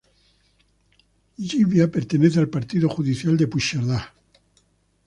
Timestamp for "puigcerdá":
3.47-4.15